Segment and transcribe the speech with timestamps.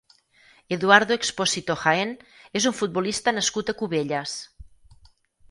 [0.77, 2.15] Eduardo Expósito Jaén
[2.61, 4.35] és un futbolista nascut a Cubelles.